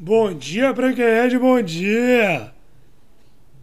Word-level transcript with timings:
Bom 0.00 0.32
dia 0.32 0.72
de 1.28 1.36
bom 1.40 1.60
dia! 1.60 2.54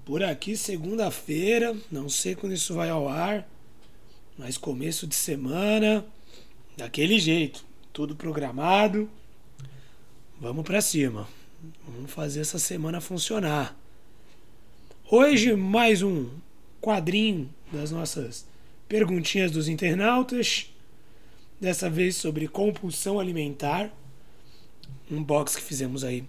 Por 0.04 0.22
aqui, 0.22 0.58
segunda-feira, 0.58 1.74
não 1.90 2.10
sei 2.10 2.36
quando 2.36 2.52
isso 2.52 2.74
vai 2.74 2.90
ao 2.90 3.08
ar, 3.08 3.48
mas 4.38 4.58
começo 4.58 5.08
de 5.08 5.16
semana, 5.16 6.06
daquele 6.76 7.20
jeito, 7.20 7.64
tudo 7.94 8.18
programado. 8.18 9.10
Vamos 10.38 10.66
pra 10.66 10.82
cima, 10.82 11.26
vamos 11.88 12.12
fazer 12.12 12.42
essa 12.42 12.60
semana 12.60 13.00
funcionar. 13.00 13.74
Hoje, 15.10 15.56
mais 15.56 16.02
um 16.04 16.28
quadrinho 16.82 17.50
das 17.72 17.92
nossas 17.92 18.46
perguntinhas 18.90 19.54
dos 19.54 19.70
internautas, 19.70 20.70
dessa 21.62 21.90
vez 21.90 22.18
sobre 22.18 22.50
compulsão 22.50 23.22
alimentar 23.22 23.90
um 25.10 25.24
box 25.24 25.56
que 25.56 25.62
fizemos 25.62 26.04
aí 26.04 26.28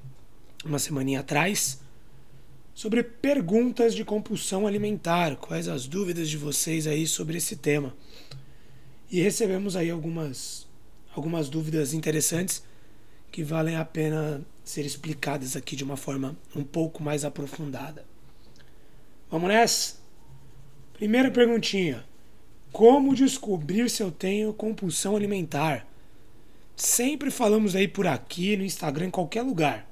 uma 0.65 0.79
semaninha 0.79 1.21
atrás 1.21 1.81
sobre 2.75 3.03
perguntas 3.03 3.95
de 3.95 4.05
compulsão 4.05 4.67
alimentar, 4.67 5.37
quais 5.37 5.67
as 5.67 5.87
dúvidas 5.87 6.29
de 6.29 6.37
vocês 6.37 6.87
aí 6.87 7.07
sobre 7.07 7.39
esse 7.39 7.57
tema. 7.57 7.95
E 9.11 9.21
recebemos 9.21 9.77
aí 9.77 9.91
algumas 9.91 10.67
algumas 11.15 11.49
dúvidas 11.49 11.95
interessantes 11.95 12.63
que 13.33 13.43
valem 13.43 13.77
a 13.77 13.85
pena 13.85 14.45
ser 14.63 14.85
explicadas 14.85 15.57
aqui 15.57 15.75
de 15.75 15.85
uma 15.85 15.97
forma 15.97 16.37
um 16.55 16.63
pouco 16.63 17.03
mais 17.03 17.25
aprofundada. 17.25 18.05
Vamos 19.31 19.49
nessa? 19.49 19.97
Primeira 20.93 21.31
perguntinha: 21.31 22.05
Como 22.73 23.15
descobrir 23.15 23.89
se 23.89 24.03
eu 24.03 24.11
tenho 24.11 24.53
compulsão 24.53 25.17
alimentar? 25.17 25.87
Sempre 26.77 27.31
falamos 27.31 27.75
aí 27.75 27.89
por 27.89 28.07
aqui, 28.07 28.55
no 28.55 28.63
Instagram, 28.63 29.07
em 29.07 29.11
qualquer 29.11 29.41
lugar. 29.41 29.91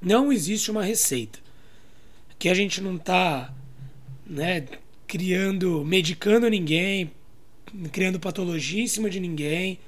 Não 0.00 0.30
existe 0.30 0.70
uma 0.70 0.84
receita. 0.84 1.38
Aqui 2.30 2.50
a 2.50 2.54
gente 2.54 2.82
não 2.82 2.96
está 2.96 3.54
né, 4.26 4.66
criando, 5.06 5.82
medicando 5.86 6.50
ninguém, 6.50 7.10
criando 7.90 8.20
patologia 8.20 8.82
em 8.82 8.86
cima 8.86 9.08
de 9.08 9.18
ninguém. 9.18 9.78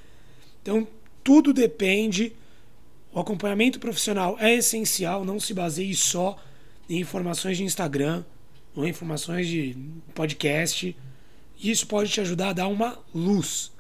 Então, 0.63 0.89
tudo 1.23 1.53
depende. 1.53 2.33
O 3.13 3.21
acompanhamento 3.21 3.79
profissional 3.79 4.39
é 4.41 4.55
essencial, 4.55 5.27
não 5.27 5.39
se 5.39 5.53
baseie 5.53 5.95
só 5.95 6.43
em 6.89 7.01
informações 7.01 7.59
de 7.59 7.65
Instagram 7.65 8.25
ou 8.75 8.89
informações 8.89 9.47
de 9.47 9.77
podcast. 10.15 10.97
Isso 11.63 11.87
pode 11.87 12.11
te 12.11 12.23
ajudar 12.23 12.49
a 12.49 12.53
dar 12.55 12.69
uma 12.69 12.99
luz 13.15 13.73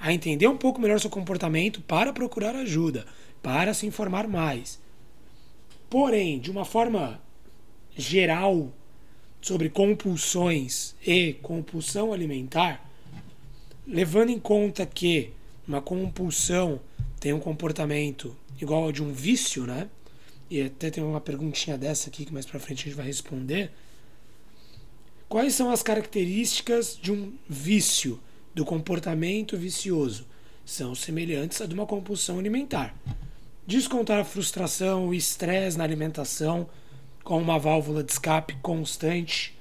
a 0.00 0.12
entender 0.12 0.48
um 0.48 0.56
pouco 0.56 0.80
melhor 0.80 0.98
seu 0.98 1.10
comportamento 1.10 1.82
para 1.82 2.12
procurar 2.12 2.56
ajuda, 2.56 3.06
para 3.42 3.74
se 3.74 3.86
informar 3.86 4.26
mais. 4.26 4.80
Porém, 5.90 6.38
de 6.40 6.50
uma 6.50 6.64
forma 6.64 7.20
geral 7.94 8.72
sobre 9.42 9.68
compulsões 9.68 10.94
e 11.06 11.34
compulsão 11.34 12.12
alimentar, 12.14 12.88
levando 13.86 14.30
em 14.30 14.38
conta 14.38 14.86
que 14.86 15.32
uma 15.68 15.82
compulsão 15.82 16.80
tem 17.18 17.34
um 17.34 17.40
comportamento 17.40 18.34
igual 18.60 18.84
ao 18.84 18.92
de 18.92 19.02
um 19.02 19.12
vício, 19.12 19.66
né? 19.66 19.88
E 20.48 20.62
até 20.62 20.90
tem 20.90 21.04
uma 21.04 21.20
perguntinha 21.20 21.76
dessa 21.76 22.08
aqui 22.08 22.24
que 22.24 22.32
mais 22.32 22.46
para 22.46 22.58
frente 22.58 22.80
a 22.80 22.84
gente 22.84 22.96
vai 22.96 23.06
responder. 23.06 23.70
Quais 25.28 25.54
são 25.54 25.70
as 25.70 25.82
características 25.82 26.98
de 27.00 27.12
um 27.12 27.32
vício? 27.48 28.18
Do 28.54 28.64
comportamento 28.64 29.56
vicioso 29.56 30.26
são 30.64 30.94
semelhantes 30.94 31.60
a 31.60 31.66
de 31.66 31.74
uma 31.74 31.86
compulsão 31.86 32.38
alimentar. 32.38 32.94
Descontar 33.66 34.20
a 34.20 34.24
frustração, 34.24 35.08
o 35.08 35.14
estresse 35.14 35.78
na 35.78 35.84
alimentação 35.84 36.68
com 37.22 37.40
uma 37.40 37.58
válvula 37.58 38.02
de 38.02 38.12
escape 38.12 38.56
constante, 38.62 39.56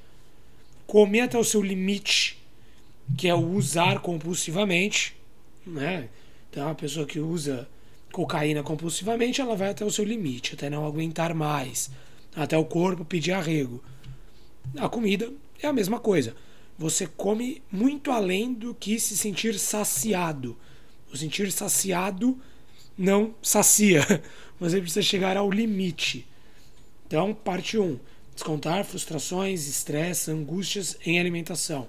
comer 0.87 1.21
até 1.21 1.37
o 1.37 1.43
seu 1.43 1.61
limite, 1.61 2.37
que 3.17 3.27
é 3.27 3.33
o 3.33 3.53
usar 3.53 3.99
compulsivamente, 4.01 5.15
né? 5.65 6.09
Então, 6.49 6.69
a 6.69 6.75
pessoa 6.75 7.05
que 7.05 7.19
usa 7.19 7.67
cocaína 8.11 8.63
compulsivamente, 8.63 9.41
ela 9.41 9.55
vai 9.55 9.69
até 9.69 9.85
o 9.85 9.91
seu 9.91 10.03
limite, 10.03 10.55
até 10.55 10.69
não 10.69 10.85
aguentar 10.85 11.33
mais, 11.33 11.91
até 12.35 12.57
o 12.57 12.65
corpo 12.65 13.05
pedir 13.05 13.33
arrego. 13.33 13.83
A 14.77 14.89
comida 14.89 15.31
é 15.61 15.67
a 15.67 15.73
mesma 15.73 15.99
coisa 15.99 16.35
você 16.79 17.05
come 17.05 17.61
muito 17.69 18.09
além 18.09 18.53
do 18.53 18.73
que 18.73 18.97
se 19.01 19.17
sentir 19.17 19.59
saciado. 19.59 20.57
O 21.11 21.17
sentir 21.17 21.51
saciado 21.51 22.39
não 22.97 23.35
sacia. 23.41 24.01
Você 24.57 24.79
precisa 24.79 25.01
chegar 25.01 25.35
ao 25.35 25.51
limite. 25.51 26.25
Então, 27.05 27.33
parte 27.33 27.77
1. 27.77 27.83
Um, 27.83 27.99
descontar 28.33 28.85
frustrações, 28.85 29.67
estresse, 29.67 30.31
angústias 30.31 30.97
em 31.05 31.19
alimentação. 31.19 31.87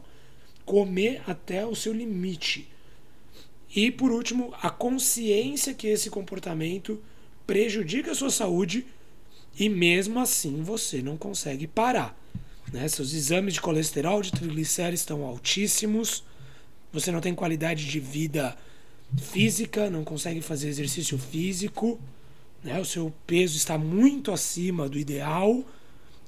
Comer 0.65 1.23
até 1.25 1.65
o 1.65 1.77
seu 1.77 1.93
limite. 1.93 2.69
E, 3.75 3.93
por 3.93 4.11
último, 4.11 4.53
a 4.61 4.71
consciência 4.71 5.73
que 5.73 5.87
esse 5.87 6.11
comportamento 6.11 7.01
prejudica 7.47 8.11
a 8.11 8.15
sua 8.15 8.31
saúde 8.31 8.87
e, 9.57 9.69
mesmo 9.69 10.19
assim, 10.19 10.63
você 10.63 11.01
não 11.01 11.17
consegue 11.17 11.69
parar. 11.69 12.19
Né? 12.73 12.89
Seus 12.89 13.13
exames 13.13 13.55
de 13.55 13.61
colesterol, 13.61 14.23
de 14.23 14.31
triglicéridos 14.31 15.01
estão 15.01 15.25
altíssimos. 15.25 16.25
Você 16.93 17.11
não 17.11 17.21
tem 17.21 17.35
qualidade 17.35 17.87
de 17.87 18.01
vida 18.01 18.57
física, 19.19 19.91
não 19.91 20.05
consegue 20.05 20.41
fazer 20.41 20.69
exercício 20.69 21.19
físico. 21.19 22.01
Né? 22.63 22.79
O 22.81 22.85
seu 22.85 23.13
peso 23.27 23.57
está 23.57 23.77
muito 23.77 24.33
acima 24.33 24.89
do 24.89 24.99
ideal. 24.99 25.65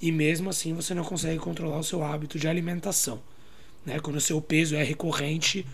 E 0.00 0.10
mesmo 0.10 0.50
assim 0.50 0.74
você 0.74 0.94
não 0.94 1.04
consegue 1.04 1.38
controlar 1.38 1.78
o 1.78 1.84
seu 1.84 2.02
hábito 2.02 2.38
de 2.38 2.48
alimentação. 2.48 3.22
Né? 3.86 4.00
Quando 4.00 4.16
o 4.16 4.20
seu 4.20 4.40
peso 4.40 4.74
é 4.74 4.82
recorrente 4.82 5.66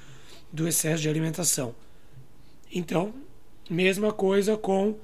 do 0.52 0.68
excesso 0.68 1.02
de 1.02 1.08
alimentação. 1.08 1.74
Então, 2.70 3.14
mesma 3.70 4.12
coisa 4.12 4.56
com 4.56 4.94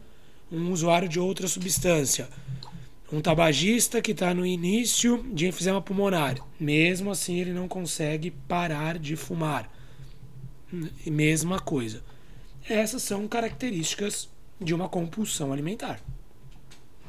um 0.53 0.71
usuário 0.73 1.09
de 1.09 1.19
outra 1.19 1.49
substância 1.49 2.29
um 3.15 3.21
tabagista 3.21 4.03
que 4.03 4.11
está 4.11 4.35
no 4.35 4.45
início 4.45 5.23
de 5.33 5.47
enfisema 5.47 5.81
pulmonar, 5.81 6.37
mesmo 6.59 7.13
assim 7.13 7.39
ele 7.39 7.53
não 7.53 7.69
consegue 7.69 8.33
parar 8.33 8.99
de 8.99 9.15
fumar. 9.15 9.71
Mesma 11.07 11.61
coisa. 11.61 12.03
Essas 12.69 13.05
são 13.05 13.29
características 13.29 14.29
de 14.61 14.75
uma 14.75 14.89
compulsão 14.89 15.53
alimentar. 15.53 16.01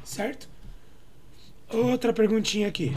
Certo? 0.03 0.47
Outra 1.69 2.13
perguntinha 2.13 2.67
aqui. 2.67 2.93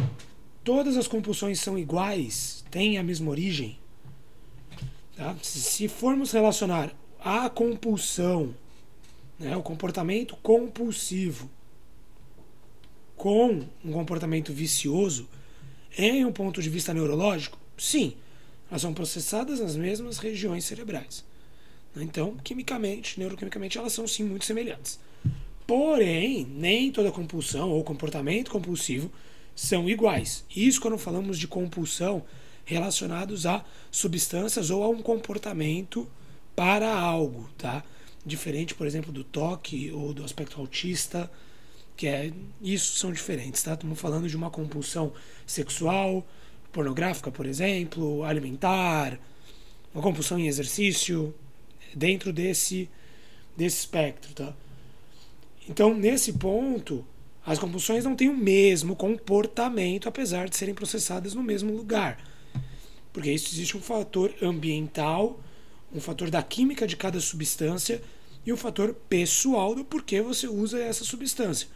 Todas 0.63 0.99
as 0.99 1.09
compulsões 1.09 1.61
são 1.61 1.79
iguais? 1.79 2.63
Têm 2.71 2.99
a 2.99 3.03
mesma 3.03 3.31
origem? 3.31 3.79
Tá? 5.17 5.35
Se 5.43 5.89
formos 5.89 6.33
relacionar 6.33 6.93
a 7.19 7.49
compulsão, 7.49 8.55
né, 9.39 9.57
o 9.57 9.63
comportamento 9.63 10.37
compulsivo, 10.43 11.49
com 13.19 13.67
um 13.85 13.93
comportamento 13.93 14.53
vicioso, 14.53 15.29
em 15.99 16.25
um 16.25 16.33
ponto 16.33 16.63
de 16.63 16.71
vista 16.71 16.95
neurológico, 16.95 17.59
sim, 17.77 18.15
elas 18.71 18.83
são 18.83 18.95
processadas 18.95 19.59
nas 19.59 19.75
mesmas 19.75 20.19
regiões 20.19 20.65
cerebrais. 20.65 21.25
Então, 21.97 22.37
quimicamente, 22.45 23.19
neuroquimicamente, 23.19 23.77
elas 23.77 23.93
são 23.93 24.07
sim 24.07 24.23
muito 24.23 24.45
semelhantes. 24.45 25.01
Porém, 25.67 26.47
nem 26.47 26.93
toda 26.93 27.11
compulsão 27.11 27.71
ou 27.71 27.83
comportamento 27.83 28.53
compulsivo 28.53 29.11
são 29.55 29.89
iguais. 29.89 30.45
Isso 30.55 30.81
quando 30.81 30.97
falamos 30.97 31.39
de 31.39 31.49
compulsão 31.49 32.25
relacionados 32.65 33.47
a 33.47 33.65
substâncias 33.91 34.71
ou 34.71 34.85
a 34.85 34.89
um 34.89 35.03
comportamento 35.03 36.09
para 36.55 36.95
algo, 36.97 37.51
tá? 37.59 37.83
Diferente, 38.25 38.75
por 38.75 38.87
exemplo, 38.87 39.11
do 39.11 39.25
toque 39.25 39.91
ou 39.91 40.15
do 40.15 40.25
aspecto 40.25 40.61
autista 40.61 41.29
que 41.99 42.07
é 42.07 42.33
isso 42.63 42.97
são 42.97 43.13
diferentes, 43.13 43.61
tá? 43.61 43.75
Estamos 43.75 44.01
falando 44.01 44.29
de 44.29 44.37
uma 44.37 44.51
compulsão 44.51 45.13
sexual, 45.45 46.25
pornográfica, 46.73 47.29
por 47.29 47.45
exemplo, 47.45 48.23
alimentar, 48.23 49.19
uma 49.93 50.01
compulsão 50.01 50.39
em 50.39 50.47
exercício, 50.47 51.35
dentro 51.93 52.33
desse 52.33 52.89
desse 53.57 53.79
espectro, 53.79 54.33
tá? 54.33 54.55
Então, 55.69 55.93
nesse 55.93 56.35
ponto, 56.35 57.05
as 57.45 57.59
compulsões 57.59 58.05
não 58.05 58.15
têm 58.15 58.29
o 58.29 58.37
mesmo 58.37 58.95
comportamento, 58.95 60.09
apesar 60.09 60.49
de 60.49 60.57
serem 60.57 60.77
processadas 60.77 61.35
no 61.35 61.43
mesmo 61.43 61.77
lugar. 61.77 62.23
Porque 63.13 63.33
isso 63.33 63.53
existe 63.53 63.77
um 63.77 63.81
fator 63.81 64.33
ambiental, 64.41 65.41
um 65.93 66.01
fator 66.01 66.31
da 66.31 66.45
química 66.45 66.87
de 66.87 66.97
cada 66.97 67.19
substância 67.19 68.01
e 68.47 68.53
um 68.53 68.57
fator 68.57 68.95
pessoal 69.09 69.75
do 69.75 69.85
porquê 69.85 70.23
você 70.23 70.47
usa 70.47 70.79
essa 70.79 71.03
substância. 71.05 71.67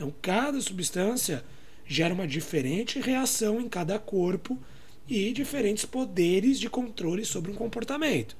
Então, 0.00 0.14
cada 0.22 0.58
substância 0.62 1.44
gera 1.84 2.14
uma 2.14 2.26
diferente 2.26 2.98
reação 2.98 3.60
em 3.60 3.68
cada 3.68 3.98
corpo 3.98 4.58
e 5.06 5.30
diferentes 5.30 5.84
poderes 5.84 6.58
de 6.58 6.70
controle 6.70 7.22
sobre 7.22 7.50
um 7.50 7.54
comportamento. 7.54 8.34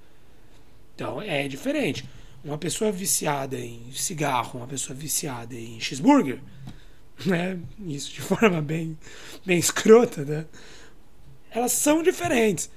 Então, 0.95 1.21
é 1.21 1.47
diferente. 1.47 2.09
Uma 2.43 2.57
pessoa 2.57 2.91
viciada 2.91 3.59
em 3.59 3.93
cigarro, 3.93 4.61
uma 4.61 4.67
pessoa 4.67 4.97
viciada 4.97 5.55
em 5.55 5.79
cheeseburger, 5.79 6.41
né? 7.27 7.61
Isso 7.87 8.11
de 8.11 8.23
forma 8.23 8.63
bem, 8.63 8.99
bem 9.45 9.59
escrota, 9.59 10.25
né? 10.25 10.47
Elas 11.51 11.73
são 11.73 12.03
diferentes. 12.03 12.71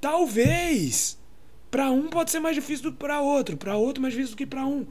Talvez 0.00 1.16
para 1.70 1.92
um 1.92 2.08
pode 2.08 2.32
ser 2.32 2.40
mais 2.40 2.56
difícil 2.56 2.90
do 2.90 2.92
que 2.92 2.98
para 2.98 3.20
outro, 3.20 3.56
para 3.56 3.76
outro 3.76 4.02
mais 4.02 4.14
difícil 4.14 4.34
do 4.34 4.38
que 4.38 4.46
para 4.46 4.66
um. 4.66 4.84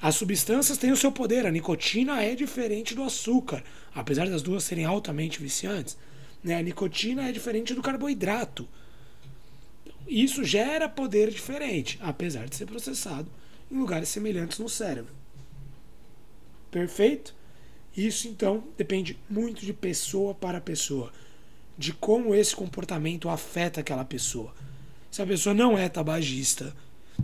As 0.00 0.16
substâncias 0.16 0.78
têm 0.78 0.92
o 0.92 0.96
seu 0.96 1.10
poder. 1.10 1.46
A 1.46 1.50
nicotina 1.50 2.22
é 2.22 2.34
diferente 2.34 2.94
do 2.94 3.02
açúcar, 3.02 3.62
apesar 3.94 4.28
das 4.28 4.42
duas 4.42 4.64
serem 4.64 4.84
altamente 4.84 5.40
viciantes. 5.40 5.96
Né? 6.42 6.56
A 6.56 6.62
nicotina 6.62 7.28
é 7.28 7.32
diferente 7.32 7.74
do 7.74 7.82
carboidrato. 7.82 8.68
Isso 10.06 10.44
gera 10.44 10.88
poder 10.88 11.30
diferente, 11.30 11.98
apesar 12.02 12.46
de 12.46 12.56
ser 12.56 12.66
processado 12.66 13.30
em 13.70 13.78
lugares 13.78 14.10
semelhantes 14.10 14.58
no 14.58 14.68
cérebro. 14.68 15.12
Perfeito? 16.70 17.34
Isso 17.96 18.28
então 18.28 18.64
depende 18.76 19.18
muito 19.30 19.64
de 19.64 19.72
pessoa 19.72 20.34
para 20.34 20.60
pessoa, 20.60 21.12
de 21.78 21.92
como 21.92 22.34
esse 22.34 22.54
comportamento 22.54 23.28
afeta 23.28 23.80
aquela 23.80 24.04
pessoa. 24.04 24.52
Se 25.10 25.22
a 25.22 25.26
pessoa 25.26 25.54
não 25.54 25.78
é 25.78 25.88
tabagista 25.88 26.74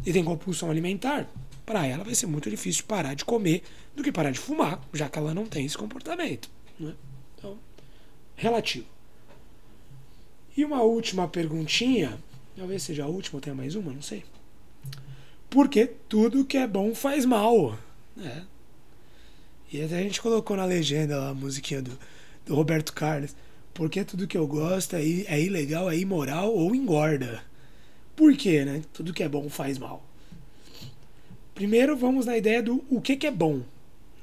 e 0.06 0.12
tem 0.12 0.24
compulsão 0.24 0.70
alimentar, 0.70 1.28
para 1.70 1.86
ela 1.86 2.02
vai 2.02 2.16
ser 2.16 2.26
muito 2.26 2.50
difícil 2.50 2.82
parar 2.82 3.14
de 3.14 3.24
comer 3.24 3.62
do 3.94 4.02
que 4.02 4.10
parar 4.10 4.32
de 4.32 4.40
fumar, 4.40 4.80
já 4.92 5.08
que 5.08 5.16
ela 5.16 5.32
não 5.32 5.46
tem 5.46 5.64
esse 5.64 5.78
comportamento. 5.78 6.50
Né? 6.80 6.92
Então, 7.38 7.56
relativo. 8.34 8.86
E 10.56 10.64
uma 10.64 10.82
última 10.82 11.28
perguntinha, 11.28 12.18
talvez 12.56 12.82
seja 12.82 13.04
a 13.04 13.06
última, 13.06 13.36
ou 13.36 13.40
tenha 13.40 13.54
mais 13.54 13.76
uma, 13.76 13.92
não 13.92 14.02
sei. 14.02 14.24
Porque 15.48 15.86
tudo 16.08 16.44
que 16.44 16.56
é 16.56 16.66
bom 16.66 16.92
faz 16.92 17.24
mal. 17.24 17.78
Né? 18.16 18.44
E 19.72 19.80
até 19.80 20.00
a 20.00 20.02
gente 20.02 20.20
colocou 20.20 20.56
na 20.56 20.64
legenda 20.64 21.28
a 21.28 21.34
musiquinha 21.34 21.80
do, 21.80 21.96
do 22.44 22.56
Roberto 22.56 22.92
Carlos. 22.92 23.36
Porque 23.72 24.04
tudo 24.04 24.26
que 24.26 24.36
eu 24.36 24.48
gosto 24.48 24.96
é, 24.96 25.02
é 25.02 25.40
ilegal, 25.40 25.88
é 25.88 25.96
imoral 25.96 26.52
ou 26.52 26.74
engorda. 26.74 27.44
Por 28.16 28.36
quê, 28.36 28.64
né? 28.64 28.82
Tudo 28.92 29.14
que 29.14 29.22
é 29.22 29.28
bom 29.28 29.48
faz 29.48 29.78
mal. 29.78 30.09
Primeiro 31.60 31.94
vamos 31.94 32.24
na 32.24 32.38
ideia 32.38 32.62
do 32.62 32.82
o 32.88 33.02
que, 33.02 33.14
que 33.14 33.26
é 33.26 33.30
bom 33.30 33.60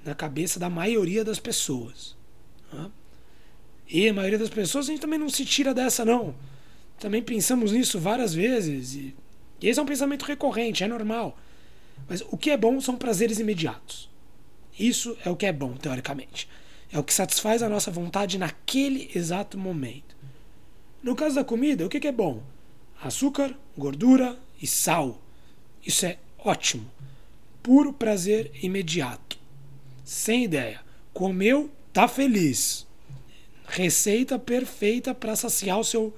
na 0.03 0.15
cabeça 0.15 0.59
da 0.59 0.71
maioria 0.71 1.23
das 1.23 1.39
pessoas. 1.39 2.17
Tá? 2.71 2.89
E 3.87 4.09
a 4.09 4.13
maioria 4.15 4.39
das 4.39 4.49
pessoas 4.49 4.87
a 4.87 4.91
gente 4.91 5.01
também 5.01 5.19
não 5.19 5.29
se 5.29 5.45
tira 5.45 5.71
dessa, 5.71 6.03
não. 6.03 6.33
Também 6.99 7.21
pensamos 7.21 7.71
nisso 7.71 7.99
várias 7.99 8.33
vezes. 8.33 8.95
E, 8.95 9.15
esse 9.61 9.79
é 9.79 9.83
um 9.83 9.85
pensamento 9.85 10.25
recorrente, 10.25 10.83
é 10.83 10.87
normal. 10.87 11.37
Mas 12.09 12.23
o 12.31 12.37
que 12.37 12.49
é 12.49 12.57
bom 12.57 12.81
são 12.81 12.95
prazeres 12.95 13.37
imediatos. 13.37 14.09
Isso 14.79 15.15
é 15.23 15.29
o 15.29 15.35
que 15.35 15.45
é 15.45 15.53
bom, 15.53 15.73
teoricamente. 15.73 16.49
É 16.91 16.97
o 16.97 17.03
que 17.03 17.13
satisfaz 17.13 17.61
a 17.61 17.69
nossa 17.69 17.91
vontade 17.91 18.39
naquele 18.39 19.11
exato 19.13 19.59
momento. 19.59 20.17
No 21.03 21.15
caso 21.15 21.35
da 21.35 21.43
comida, 21.43 21.85
o 21.85 21.89
que 21.89 22.07
é 22.07 22.11
bom? 22.11 22.41
açúcar, 22.99 23.55
gordura 23.77 24.39
e 24.59 24.65
sal. 24.65 25.21
Isso 25.85 26.03
é 26.03 26.17
ótimo. 26.39 26.97
Puro 27.67 27.91
prazer 27.91 28.49
imediato. 28.63 29.37
Sem 30.05 30.45
ideia. 30.45 30.79
Comeu, 31.11 31.69
tá 31.91 32.07
feliz. 32.07 32.87
Receita 33.67 34.39
perfeita 34.39 35.13
para 35.13 35.35
saciar 35.35 35.77
o 35.77 35.83
seu, 35.83 36.15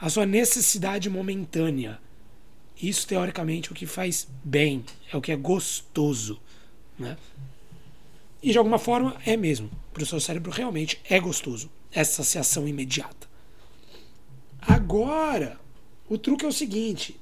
a 0.00 0.08
sua 0.08 0.24
necessidade 0.24 1.10
momentânea. 1.10 2.00
Isso, 2.82 3.06
teoricamente, 3.06 3.68
é 3.68 3.72
o 3.72 3.74
que 3.74 3.84
faz 3.84 4.26
bem, 4.42 4.82
é 5.12 5.14
o 5.14 5.20
que 5.20 5.30
é 5.30 5.36
gostoso. 5.36 6.40
Né? 6.98 7.18
E 8.42 8.50
de 8.50 8.56
alguma 8.56 8.78
forma 8.78 9.14
é 9.26 9.36
mesmo. 9.36 9.70
Para 9.92 10.04
o 10.04 10.06
seu 10.06 10.18
cérebro 10.18 10.50
realmente 10.50 11.02
é 11.04 11.20
gostoso 11.20 11.70
essa 11.92 12.22
saciação 12.24 12.66
imediata. 12.66 13.28
Agora, 14.58 15.60
o 16.08 16.16
truque 16.16 16.46
é 16.46 16.48
o 16.48 16.52
seguinte: 16.52 17.20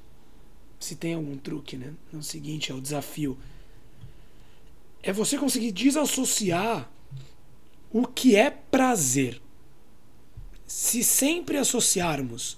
se 0.79 0.95
tem 0.95 1.15
algum 1.15 1.35
truque, 1.35 1.75
né? 1.75 1.93
O 2.13 2.23
seguinte, 2.23 2.71
é 2.71 2.73
o 2.73 2.79
desafio. 2.79 3.37
É 5.07 5.13
você 5.13 5.37
conseguir 5.37 5.71
desassociar 5.71 6.91
o 7.89 8.05
que 8.05 8.35
é 8.35 8.51
prazer. 8.51 9.41
Se 10.65 11.01
sempre 11.01 11.55
associarmos 11.55 12.57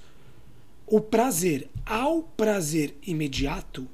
o 0.88 1.00
prazer 1.00 1.70
ao 1.86 2.24
prazer 2.24 2.96
imediato, 3.04 3.88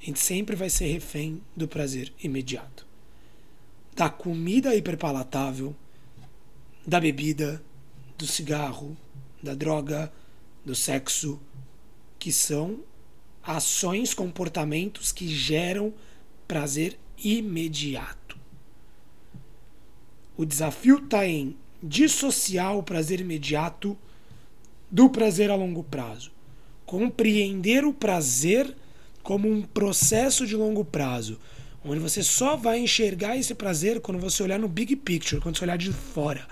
a 0.00 0.04
gente 0.04 0.20
sempre 0.20 0.54
vai 0.54 0.70
ser 0.70 0.86
refém 0.86 1.42
do 1.56 1.66
prazer 1.66 2.12
imediato. 2.22 2.86
Da 3.92 4.08
comida 4.08 4.76
hiperpalatável, 4.76 5.74
da 6.86 7.00
bebida, 7.00 7.60
do 8.16 8.24
cigarro, 8.24 8.96
da 9.42 9.56
droga, 9.56 10.12
do 10.64 10.76
sexo, 10.76 11.40
que 12.20 12.30
são 12.30 12.78
ações, 13.42 14.14
comportamentos 14.14 15.10
que 15.10 15.26
geram 15.26 15.92
prazer 16.46 16.96
imediato. 17.22 18.38
O 20.36 20.44
desafio 20.44 20.98
está 20.98 21.26
em 21.26 21.56
dissociar 21.82 22.76
o 22.76 22.82
prazer 22.82 23.20
imediato 23.20 23.96
do 24.90 25.10
prazer 25.10 25.50
a 25.50 25.54
longo 25.54 25.82
prazo. 25.82 26.30
Compreender 26.86 27.84
o 27.84 27.92
prazer 27.92 28.74
como 29.22 29.50
um 29.50 29.62
processo 29.62 30.46
de 30.46 30.56
longo 30.56 30.84
prazo, 30.84 31.38
onde 31.84 32.00
você 32.00 32.22
só 32.22 32.56
vai 32.56 32.78
enxergar 32.78 33.36
esse 33.36 33.54
prazer 33.54 34.00
quando 34.00 34.18
você 34.18 34.42
olhar 34.42 34.58
no 34.58 34.68
big 34.68 34.96
picture, 34.96 35.40
quando 35.40 35.58
você 35.58 35.64
olhar 35.64 35.76
de 35.76 35.92
fora 35.92 36.46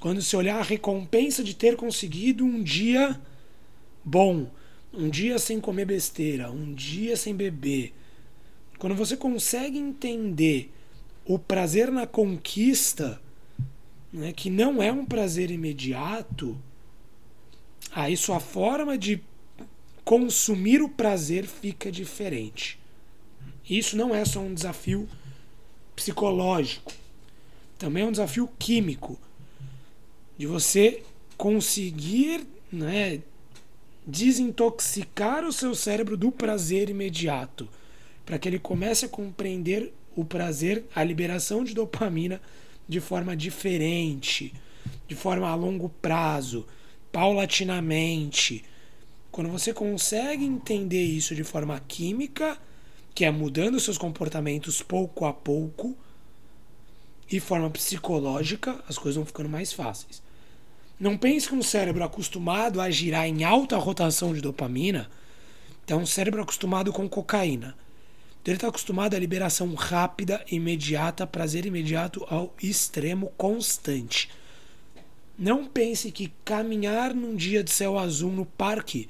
quando 0.00 0.22
você 0.22 0.34
olhar 0.34 0.58
a 0.58 0.62
recompensa 0.62 1.44
de 1.44 1.54
ter 1.54 1.76
conseguido 1.76 2.42
um 2.42 2.62
dia 2.62 3.20
bom, 4.02 4.50
um 4.92 5.10
dia 5.10 5.38
sem 5.38 5.60
comer 5.60 5.84
besteira, 5.84 6.50
um 6.50 6.72
dia 6.72 7.16
sem 7.18 7.36
beber, 7.36 7.92
quando 8.80 8.94
você 8.94 9.14
consegue 9.14 9.78
entender 9.78 10.72
o 11.26 11.38
prazer 11.38 11.92
na 11.92 12.06
conquista, 12.06 13.20
né, 14.10 14.32
que 14.32 14.48
não 14.48 14.82
é 14.82 14.90
um 14.90 15.04
prazer 15.04 15.50
imediato, 15.50 16.58
aí 17.92 18.16
sua 18.16 18.40
forma 18.40 18.96
de 18.96 19.22
consumir 20.02 20.80
o 20.80 20.88
prazer 20.88 21.46
fica 21.46 21.92
diferente. 21.92 22.80
Isso 23.68 23.98
não 23.98 24.14
é 24.14 24.24
só 24.24 24.40
um 24.40 24.54
desafio 24.54 25.06
psicológico, 25.94 26.90
também 27.78 28.02
é 28.02 28.06
um 28.06 28.12
desafio 28.12 28.48
químico. 28.58 29.20
De 30.38 30.46
você 30.46 31.02
conseguir 31.36 32.46
né, 32.72 33.20
desintoxicar 34.06 35.44
o 35.44 35.52
seu 35.52 35.74
cérebro 35.74 36.16
do 36.16 36.32
prazer 36.32 36.88
imediato, 36.88 37.68
para 38.30 38.38
que 38.38 38.48
ele 38.48 38.60
comece 38.60 39.06
a 39.06 39.08
compreender 39.08 39.92
o 40.14 40.24
prazer, 40.24 40.84
a 40.94 41.02
liberação 41.02 41.64
de 41.64 41.74
dopamina 41.74 42.40
de 42.88 43.00
forma 43.00 43.36
diferente, 43.36 44.54
de 45.08 45.16
forma 45.16 45.48
a 45.48 45.54
longo 45.56 45.88
prazo, 45.88 46.64
paulatinamente. 47.10 48.64
Quando 49.32 49.50
você 49.50 49.74
consegue 49.74 50.44
entender 50.44 51.02
isso 51.02 51.34
de 51.34 51.42
forma 51.42 51.82
química, 51.88 52.56
que 53.16 53.24
é 53.24 53.32
mudando 53.32 53.80
seus 53.80 53.98
comportamentos 53.98 54.80
pouco 54.80 55.24
a 55.24 55.32
pouco, 55.32 55.98
e 57.28 57.40
forma 57.40 57.68
psicológica, 57.68 58.78
as 58.88 58.96
coisas 58.96 59.16
vão 59.16 59.26
ficando 59.26 59.48
mais 59.48 59.72
fáceis. 59.72 60.22
Não 61.00 61.18
pense 61.18 61.48
que 61.48 61.54
um 61.56 61.64
cérebro 61.64 62.04
acostumado 62.04 62.80
a 62.80 62.88
girar 62.90 63.26
em 63.26 63.42
alta 63.42 63.76
rotação 63.76 64.32
de 64.32 64.40
dopamina 64.40 65.10
é 65.88 65.96
um 65.96 66.06
cérebro 66.06 66.40
acostumado 66.40 66.92
com 66.92 67.08
cocaína. 67.08 67.74
Ele 68.50 68.56
está 68.56 68.68
acostumado 68.68 69.14
à 69.14 69.18
liberação 69.18 69.72
rápida, 69.74 70.44
imediata, 70.50 71.26
prazer 71.26 71.66
imediato 71.66 72.26
ao 72.28 72.54
extremo 72.62 73.32
constante. 73.36 74.28
Não 75.38 75.66
pense 75.66 76.10
que 76.10 76.32
caminhar 76.44 77.14
num 77.14 77.34
dia 77.34 77.62
de 77.62 77.70
céu 77.70 77.98
azul 77.98 78.32
no 78.32 78.44
parque 78.44 79.08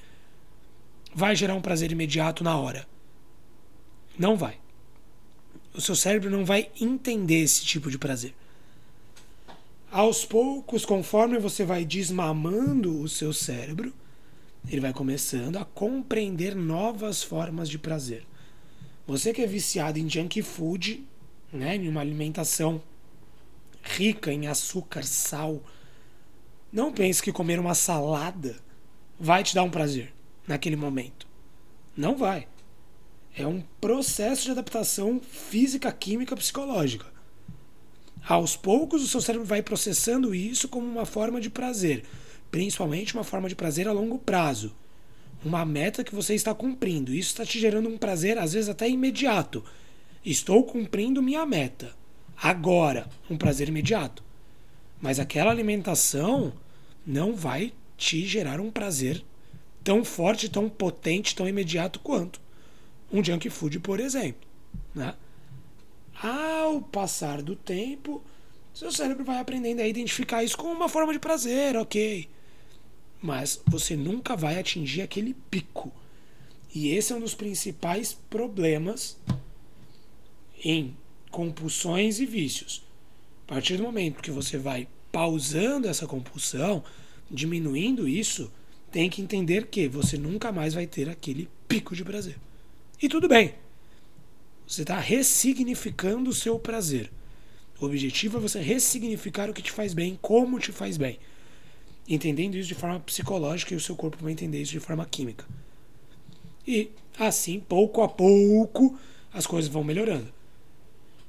vai 1.15 1.35
gerar 1.35 1.55
um 1.55 1.61
prazer 1.61 1.91
imediato 1.91 2.45
na 2.45 2.57
hora. 2.57 2.87
Não 4.19 4.37
vai. 4.37 4.59
O 5.75 5.81
seu 5.81 5.97
cérebro 5.97 6.31
não 6.31 6.45
vai 6.45 6.71
entender 6.81 7.41
esse 7.41 7.65
tipo 7.65 7.91
de 7.91 7.99
prazer 7.99 8.35
aos 9.91 10.25
poucos, 10.25 10.85
conforme 10.85 11.39
você 11.39 11.65
vai 11.65 11.85
desmamando 11.85 13.01
o 13.01 13.09
seu 13.09 13.33
cérebro, 13.33 13.93
ele 14.69 14.81
vai 14.81 14.93
começando 14.93 15.57
a 15.57 15.65
compreender 15.65 16.55
novas 16.55 17.23
formas 17.23 17.69
de 17.69 17.79
prazer. 17.79 18.25
Você 19.07 19.33
que 19.33 19.43
é 19.43 19.47
viciado 19.47 19.99
em 19.99 20.09
junk 20.09 20.43
food, 20.43 21.05
né, 21.53 21.77
em 21.77 21.89
uma 21.89 22.01
alimentação 22.01 22.83
rica 23.83 24.33
em 24.33 24.47
açúcar, 24.47 25.03
sal, 25.03 25.63
não 26.73 26.93
pense 26.93 27.23
que 27.23 27.33
comer 27.33 27.59
uma 27.59 27.75
salada 27.75 28.57
vai 29.19 29.43
te 29.43 29.55
dar 29.55 29.63
um 29.63 29.71
prazer 29.71 30.13
naquele 30.47 30.77
momento. 30.77 31.27
Não 31.97 32.17
vai. 32.17 32.47
É 33.37 33.47
um 33.47 33.63
processo 33.81 34.45
de 34.45 34.51
adaptação 34.53 35.21
física, 35.21 35.91
química, 35.93 36.37
psicológica. 36.37 37.07
Aos 38.27 38.57
poucos, 38.57 39.03
o 39.03 39.09
seu 39.09 39.21
cérebro 39.21 39.47
vai 39.47 39.63
processando 39.63 40.35
isso 40.35 40.69
como 40.69 40.87
uma 40.87 41.07
forma 41.07 41.41
de 41.41 41.49
prazer, 41.49 42.05
principalmente 42.51 43.15
uma 43.15 43.25
forma 43.25 43.49
de 43.49 43.57
prazer 43.57 43.89
a 43.89 43.93
longo 43.93 44.19
prazo. 44.19 44.75
Uma 45.45 45.65
meta 45.65 46.05
que 46.05 46.15
você 46.15 46.35
está 46.35 46.55
cumprindo. 46.55 47.15
Isso 47.15 47.31
está 47.31 47.45
te 47.45 47.59
gerando 47.59 47.89
um 47.89 47.97
prazer, 47.97 48.39
às 48.39 48.53
vezes 48.53 48.69
até 48.69 48.89
imediato. 48.89 49.65
Estou 50.25 50.65
cumprindo 50.65 51.23
minha 51.23 51.47
meta. 51.47 51.95
Agora, 52.37 53.09
um 53.31 53.37
prazer 53.37 53.69
imediato. 53.69 54.23
Mas 55.01 55.19
aquela 55.19 55.51
alimentação 55.51 56.53
não 57.07 57.35
vai 57.35 57.73
te 57.97 58.27
gerar 58.27 58.61
um 58.61 58.71
prazer 58.71 59.25
tão 59.83 60.05
forte, 60.05 60.49
tão 60.49 60.69
potente, 60.69 61.35
tão 61.35 61.49
imediato 61.49 62.01
quanto 62.01 62.41
um 63.13 63.23
junk 63.23 63.49
food, 63.51 63.81
por 63.81 64.01
exemplo. 64.01 64.49
Né? 64.95 65.15
Ao 66.23 66.81
passar 66.81 67.43
do 67.43 67.57
tempo, 67.57 68.23
seu 68.73 68.93
cérebro 68.93 69.25
vai 69.25 69.39
aprendendo 69.39 69.81
a 69.81 69.89
identificar 69.89 70.45
isso 70.45 70.57
como 70.57 70.73
uma 70.73 70.89
forma 70.89 71.13
de 71.13 71.19
prazer, 71.19 71.77
ok. 71.77 72.29
Mas 73.21 73.61
você 73.67 73.97
nunca 73.97 74.37
vai 74.37 74.59
atingir 74.59 75.03
aquele 75.03 75.35
pico. 75.51 75.93
E 76.75 76.91
esse 76.91 77.13
é 77.13 77.17
um 77.17 77.21
dos 77.21 77.35
principais 77.35 78.13
problemas 78.13 79.17
em 80.65 80.97
compulsões 81.31 82.21
e 82.21 82.27
vícios. 82.27 82.83
A 83.47 83.55
partir 83.55 83.77
do 83.77 83.83
momento 83.83 84.23
que 84.23 84.31
você 84.31 84.57
vai 84.57 84.87
pausando 85.11 85.89
essa 85.89 86.07
compulsão, 86.07 86.85
diminuindo 87.31 88.09
isso, 88.09 88.51
tem 88.91 89.11
que 89.11 89.23
entender 89.23 89.67
que 89.67 89.89
você 89.89 90.17
nunca 90.17 90.53
mais 90.53 90.75
vai 90.75 90.87
ter 90.87 91.09
aquele 91.09 91.49
pico 91.69 91.95
de 91.95 92.05
prazer. 92.05 92.37
E 93.01 93.09
tudo 93.09 93.29
bem. 93.29 93.55
Você 94.67 94.83
está 94.83 95.01
ressignificando 95.01 96.31
o 96.31 96.35
seu 96.35 96.59
prazer. 96.59 97.11
O 97.81 97.87
objetivo 97.87 98.39
é 98.39 98.41
você 98.41 98.61
ressignificar 98.61 99.49
o 99.49 99.55
que 99.55 99.63
te 99.63 99.73
faz 99.73 99.95
bem, 99.95 100.19
como 100.21 100.61
te 100.61 100.71
faz 100.71 100.97
bem. 100.97 101.19
Entendendo 102.11 102.57
isso 102.57 102.67
de 102.67 102.75
forma 102.75 102.99
psicológica 102.99 103.73
e 103.73 103.77
o 103.77 103.81
seu 103.81 103.95
corpo 103.95 104.19
vai 104.21 104.33
entender 104.33 104.61
isso 104.61 104.73
de 104.73 104.81
forma 104.81 105.07
química. 105.07 105.47
E 106.67 106.91
assim, 107.17 107.61
pouco 107.61 108.03
a 108.03 108.09
pouco, 108.09 108.99
as 109.33 109.47
coisas 109.47 109.71
vão 109.71 109.85
melhorando. 109.85 110.27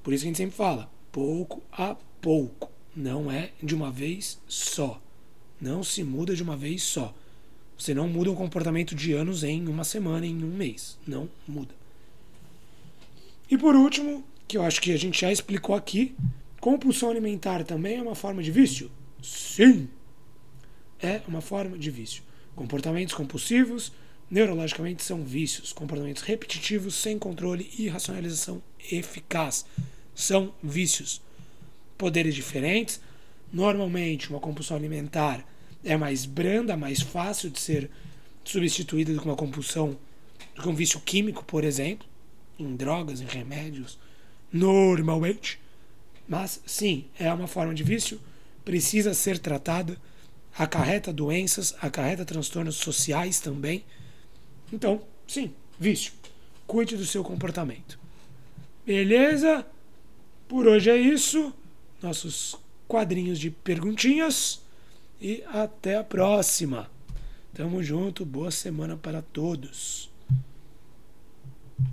Por 0.01 0.11
isso 0.11 0.23
que 0.23 0.27
a 0.27 0.31
gente 0.31 0.37
sempre 0.37 0.55
fala, 0.55 0.91
pouco 1.11 1.61
a 1.71 1.95
pouco. 2.19 2.71
Não 2.95 3.31
é 3.31 3.51
de 3.61 3.75
uma 3.75 3.91
vez 3.91 4.39
só. 4.47 4.99
Não 5.61 5.83
se 5.83 6.03
muda 6.03 6.35
de 6.35 6.41
uma 6.41 6.57
vez 6.57 6.81
só. 6.81 7.13
Você 7.77 7.93
não 7.93 8.07
muda 8.07 8.31
um 8.31 8.35
comportamento 8.35 8.95
de 8.95 9.13
anos 9.13 9.43
em 9.43 9.67
uma 9.67 9.83
semana, 9.83 10.25
em 10.25 10.43
um 10.43 10.51
mês. 10.51 10.97
Não 11.05 11.29
muda. 11.47 11.75
E 13.49 13.55
por 13.55 13.75
último, 13.75 14.23
que 14.47 14.57
eu 14.57 14.63
acho 14.63 14.81
que 14.81 14.91
a 14.91 14.97
gente 14.97 15.21
já 15.21 15.31
explicou 15.31 15.75
aqui, 15.75 16.15
compulsão 16.59 17.11
alimentar 17.11 17.63
também 17.63 17.97
é 17.97 18.01
uma 18.01 18.15
forma 18.15 18.41
de 18.41 18.49
vício? 18.51 18.89
Sim! 19.21 19.87
É 21.01 21.21
uma 21.27 21.41
forma 21.41 21.77
de 21.77 21.89
vício. 21.89 22.23
Comportamentos 22.55 23.13
compulsivos, 23.15 23.91
neurologicamente, 24.29 25.03
são 25.03 25.23
vícios. 25.23 25.73
Comportamentos 25.73 26.21
repetitivos, 26.21 26.95
sem 26.95 27.17
controle 27.17 27.69
e 27.77 27.87
racionalização 27.87 28.61
eficaz 28.91 29.65
são 30.13 30.53
vícios. 30.61 31.21
Poderes 31.97 32.35
diferentes. 32.35 33.01
Normalmente, 33.51 34.29
uma 34.29 34.39
compulsão 34.39 34.77
alimentar 34.77 35.45
é 35.83 35.97
mais 35.97 36.25
branda, 36.25 36.77
mais 36.77 37.01
fácil 37.01 37.49
de 37.49 37.59
ser 37.59 37.89
substituída 38.43 39.13
do 39.13 39.19
que 39.19 39.25
uma 39.25 39.35
compulsão, 39.35 39.97
do 40.55 40.61
que 40.61 40.69
um 40.69 40.75
vício 40.75 40.99
químico, 40.99 41.43
por 41.43 41.63
exemplo, 41.63 42.07
em 42.59 42.75
drogas, 42.75 43.21
em 43.21 43.25
remédios, 43.25 43.97
normalmente. 44.51 45.59
Mas 46.27 46.61
sim, 46.65 47.05
é 47.19 47.31
uma 47.33 47.47
forma 47.47 47.73
de 47.73 47.83
vício, 47.83 48.21
precisa 48.63 49.13
ser 49.13 49.39
tratada, 49.39 49.97
acarreta 50.57 51.13
doenças, 51.13 51.75
acarreta 51.81 52.25
transtornos 52.25 52.75
sociais 52.75 53.39
também. 53.39 53.83
Então, 54.71 55.01
sim, 55.27 55.53
vício. 55.79 56.13
Cuide 56.67 56.95
do 56.95 57.05
seu 57.05 57.23
comportamento. 57.23 57.99
Beleza? 58.85 59.65
Por 60.47 60.67
hoje 60.67 60.89
é 60.89 60.97
isso. 60.97 61.53
Nossos 62.01 62.55
quadrinhos 62.87 63.39
de 63.39 63.49
perguntinhas 63.49 64.61
e 65.21 65.43
até 65.47 65.97
a 65.97 66.03
próxima. 66.03 66.89
Tamo 67.53 67.81
junto, 67.83 68.25
boa 68.25 68.51
semana 68.51 68.97
para 68.97 69.21
todos. 69.21 70.10